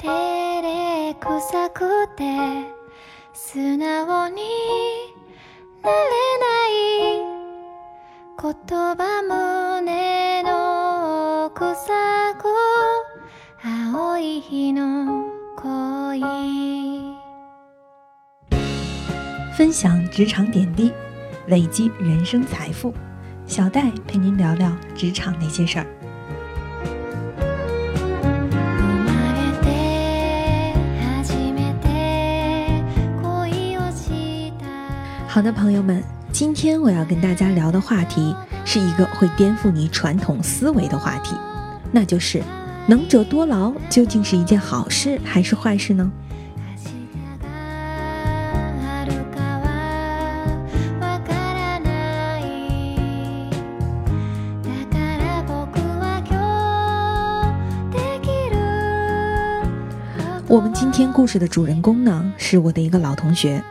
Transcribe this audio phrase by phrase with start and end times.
[0.00, 2.24] 照れくさくて
[3.32, 4.42] 素直に
[5.82, 5.96] なれ
[6.38, 7.26] ない
[8.40, 8.52] 言
[8.96, 12.46] 葉胸の奥さく
[13.64, 15.26] 青い日の
[15.56, 16.20] 恋
[19.56, 20.92] 分享职场点滴，
[21.46, 22.92] 累积人生财富。
[23.46, 25.86] 小戴陪您聊聊职场那些事儿。
[35.30, 41.34] 好的，朋友们，今天我要跟大家聊的话题是一个会颠覆你传统思维的话题，
[41.92, 42.42] 那就是
[42.86, 46.10] 能者多劳究竟是一件好事还是坏事呢？
[46.56, 46.84] 明日
[47.42, 47.48] が
[49.00, 49.66] あるかは
[51.00, 52.42] わからない
[54.62, 56.30] だから僕は今
[57.90, 58.56] 日できる
[60.48, 63.62] 我们今天故事的主人公呢，是我的一个老同学，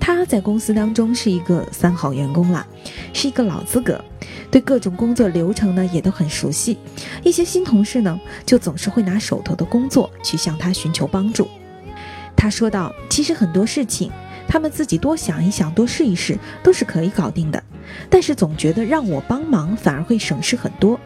[0.00, 2.66] 他在公司当中是一个三好员工啦，
[3.12, 4.02] 是一个老资格，
[4.50, 6.78] 对各种工作流程呢也都很熟悉。
[7.22, 11.46] 一些新同事呢，就总是会拿手头的工作去向他寻求帮助。
[12.34, 14.10] 他说道：“其实很多事情，
[14.46, 17.62] 他们自己多想一想，多试一试，都是可以搞定的。
[18.08, 20.98] 但是总觉得让我帮忙反而会省事很多。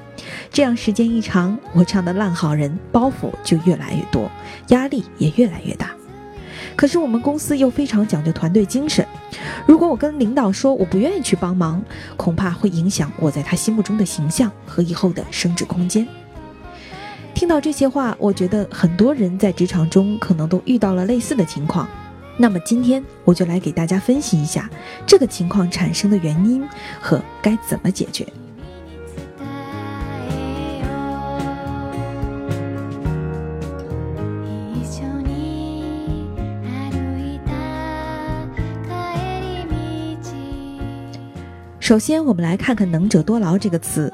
[0.51, 4.31] 这样时间一长，我这样的烂好人包袱就越来越多，
[4.69, 5.91] 压力也越来越大。
[6.77, 9.07] 可是我们公司又非常讲究团队精神，
[9.67, 11.83] 如果我跟领导说我不愿意去帮忙，
[12.17, 16.07] 恐怕会影响我在他心目中的形象和以后的升职空间。”
[17.35, 21.89] 听到这些话，我觉得很多人在职场中可能都遇到了类似的情况。
[22.37, 24.69] 那么今天我就来给大家分析一下
[25.07, 26.63] 这个情况产生的原因
[27.01, 28.27] 和该怎么解决。
[41.83, 44.11] 首先，我们来看看“能者多劳”这个词。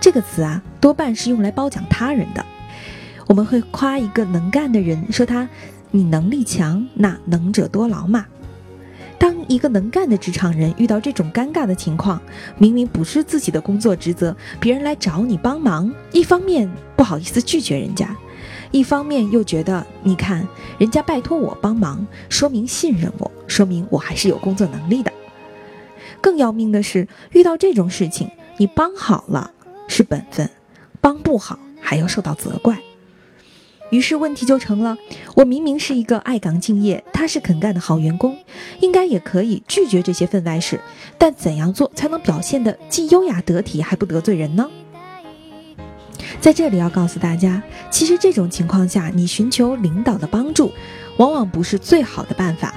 [0.00, 2.44] 这个词啊，多半是用来褒奖他人的。
[3.28, 5.48] 我们会夸一个能干的人，说他
[5.92, 8.26] 你能力强，那能者多劳嘛。
[9.20, 12.20] 当一个能干的职场人遇到这种尴尬的情况，
[12.58, 18.16] 明明不是自己的工作职责，别人来找你帮忙，一方面不好意思拒绝人家，
[18.72, 20.44] 一方面又觉得你看
[20.76, 25.12] 人家拜托我帮忙，说明信任我，说明我还是有工作能力的。
[26.22, 29.50] 更要命的是，遇到这种事情，你帮好了
[29.88, 30.48] 是本分，
[31.00, 32.78] 帮不好还要受到责怪。
[33.90, 34.96] 于是问题就成了：
[35.34, 38.38] 我明明是一个爱岗敬业、踏实肯干的好员工，
[38.80, 40.80] 应该也可以拒绝这些分外事，
[41.18, 44.70] 但怎样做才能表现得既优雅得体还不得罪人呢？
[46.40, 50.72] 在这里要告诉大家，其实这种情况下，你寻求领导的帮助，
[51.18, 52.74] 往往不是最好的办法。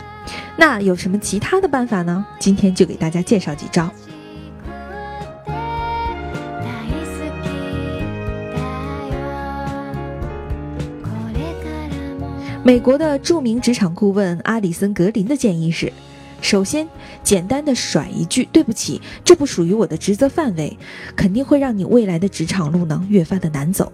[0.56, 2.26] 那有什么其他的办法呢？
[2.38, 3.88] 今天就给大家介绍几招。
[5.47, 6.69] 大
[7.04, 7.48] 好き
[8.53, 8.60] だ
[9.09, 9.19] よ
[11.03, 12.28] これからも
[12.62, 15.91] 美国的著名职场顾问阿里森·格林的建议是：
[16.43, 16.87] 首先，
[17.22, 20.76] 简单的甩一句“对不起，这不属于我的职责范围”，
[21.16, 23.91] 肯定会让你未来的职场路呢越发的难走。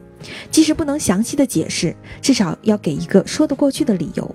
[0.51, 4.35] 即使不能详细的解释，至少要给一个说得过去的理由。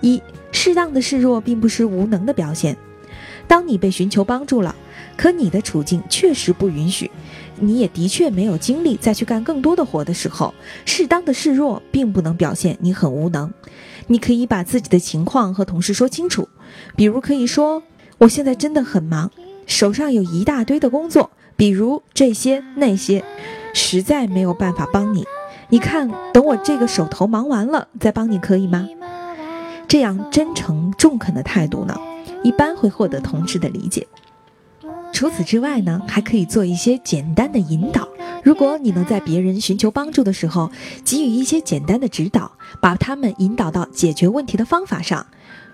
[0.00, 2.77] 一， 适当的示弱并不是无能的表现。
[3.47, 4.73] 当你被寻求帮助了，
[5.17, 7.11] 可你的处境确实不允许，
[7.59, 10.53] 你也的确没有精力再去干更多的活的时候，
[10.85, 13.51] 适当的示弱并不能表现你很无能。
[14.07, 16.47] 你可以把自己的情况和同事说清楚，
[16.95, 17.83] 比如可以说
[18.19, 19.29] ：“我现在真的很忙，
[19.65, 23.23] 手上有一大堆的工作，比如这些那些，
[23.73, 25.25] 实在没有办法帮你。
[25.69, 28.87] 你看，等我这个手头忙完了再帮你，可以吗？”
[29.91, 31.93] 这样真诚中肯的态度呢，
[32.45, 34.07] 一般会获得同事的理解。
[35.11, 38.07] 除此之外呢，还可以做一些简单的引导。
[38.41, 40.71] 如果你能在别人寻求帮助的时候，
[41.03, 45.27] 给予一些简单的指导，把他们引导到解决问题的方法上，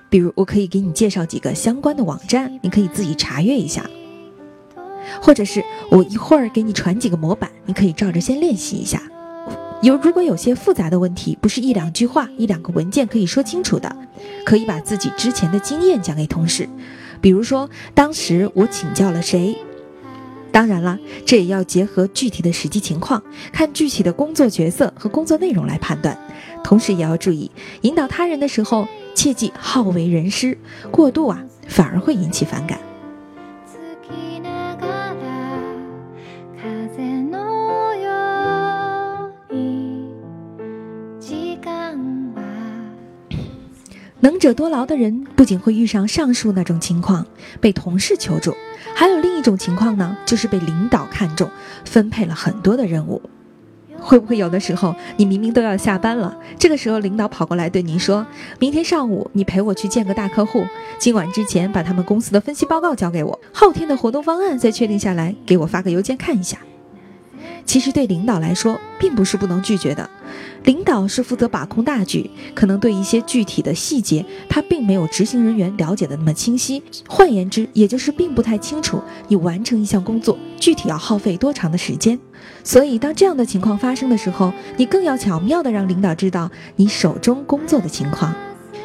[0.09, 3.87] 比如我可以给你介绍几个相关的网站，你可以自己查阅一下，
[5.21, 8.99] 或者是我一会儿给你传几个模板，你可以照着先练习一下。
[9.81, 13.95] 有如果有些复杂的问题，不是一两句话、一两个文件可以说清楚的，
[14.43, 16.67] 可以把自己之前的经验讲给同事，
[17.21, 19.55] 比如说当时我请教了谁。
[20.51, 23.21] 当然了，这也要结合具体的实际情况，
[23.51, 26.17] 看具体的工作角色和工作内容来判断。
[26.63, 27.51] 同时也要注意，
[27.81, 30.57] 引导他人的时候，切忌好为人师，
[30.89, 32.79] 过度啊，反而会引起反感。
[44.19, 47.25] 能者多劳的人不仅会遇上上述那种情况，
[47.61, 48.53] 被同事求助，
[48.95, 51.49] 还有另一种情况呢，就是被领导看中，
[51.85, 53.21] 分配了很多的任务。
[53.99, 58.25] 会不会有的时候，你明明都要下班了，这个时候领导跑过来对您说
[58.59, 60.65] ：“明天上午你陪我去见个大客户，
[60.99, 66.57] 今晚之前把他们公司的分析报告交给我，后天的活动方案再确定下来，给我发个邮件看一下。”
[67.67, 70.09] 其实对领导来说，并不是不能拒绝的。
[70.63, 76.81] 领导是负责把控大局，可能对一些具体的细节，他并没有执行人员了解的那么清晰。
[77.07, 82.17] 换言之，也就是并不太清楚你完成一项工作具体要耗费多长的时间。
[82.63, 88.33] 所以，当这样的情况发生的时候，你更要巧妙地让领导知道你手中工作的情况。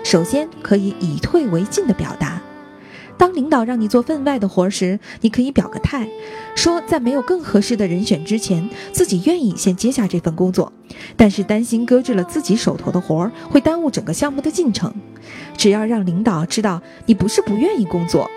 [0.05, 2.43] 首先，可以以退为进的表达。
[3.23, 6.09] 当领导让你做分外的活时，你可以表个态，
[6.57, 10.73] 说在没有更合适的人选之前，自己愿意先接下这份工作，
[11.17, 14.93] 但是担心搁置了自己手头的活儿会耽误整个项目的进程。
[15.57, 18.29] 只要让领导知道你不是不愿意工作，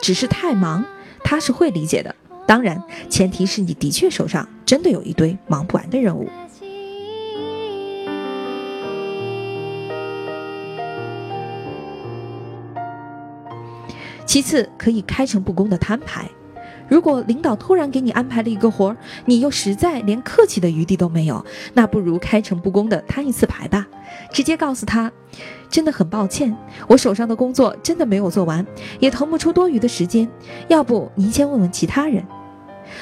[0.00, 0.82] 只是太忙，
[1.22, 2.16] 他是会理解的。
[2.46, 6.26] 当然，前提是你的确手上真的有一堆忙不完的任务。
[14.30, 16.30] 其次，可以开诚布公的摊牌。
[16.88, 21.44] 如果领导突然给你安排了一个活儿，你又实在连客气的余地都没有，
[21.74, 23.88] 那不如开诚布公的摊一次牌吧，
[24.32, 25.10] 直接告诉他，
[25.68, 26.56] 真的很抱歉，
[26.86, 28.64] 我手上的工作真的没有做完，
[29.00, 30.30] 也腾不出多余的时间，
[30.68, 32.24] 要不您先问问其他人。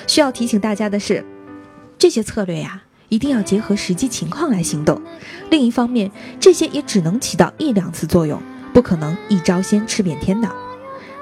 [0.06, 1.22] 需要提醒大家的是，
[1.98, 4.98] 这些策略呀，一定要结合实际情况来行动。
[5.50, 6.10] 另一方面，
[6.40, 8.40] 这些也只能起到一两次作用，
[8.72, 10.50] 不可能一招鲜吃遍天的。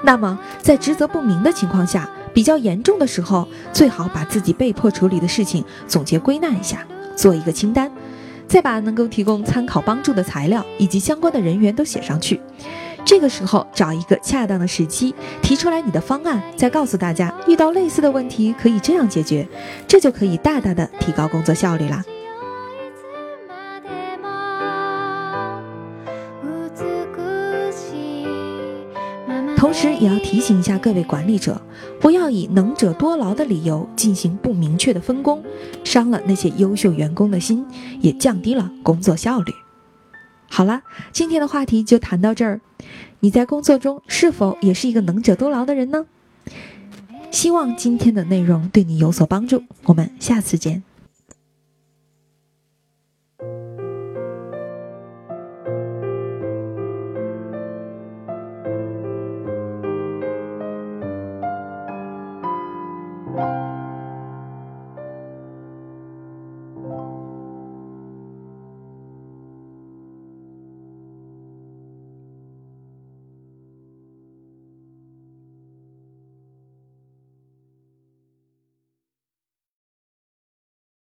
[0.03, 6.85] 那么，在职责不明的情况下，比较严重的时候，最好把自己被迫处理的事情总结归纳一下，
[7.15, 7.91] 做一个清单，
[8.47, 12.39] 再把能够提供参考帮助的材料以及相关的人员都写上去。
[13.03, 19.47] 这个时候，找一个恰当的时机，提出来你的方案，再告诉大家，遇到类似的问题可以这样解决，
[19.87, 22.03] 这就可以大大的提高工作效率啦。
[29.79, 31.61] 同时，也要提醒一下各位管理者，
[31.99, 35.43] 不要以能者多劳的理由进行不明确的分工，
[35.83, 37.63] 伤了那些优秀员工的心，
[38.01, 39.53] 也降低了工作效率。
[40.49, 40.81] 好了，
[41.11, 42.59] 今天的话题就谈到这儿。
[43.19, 46.07] 你在工作中是否也是一个能者多劳的人呢？
[47.29, 49.61] 希望今天的内容对你有所帮助。
[49.83, 50.81] 我们下次见。